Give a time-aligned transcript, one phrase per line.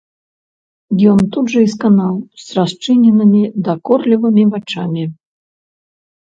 [1.11, 2.15] Ён тут жа і сканаў
[2.45, 5.03] з расчыненымі дакорлівымі вачамі.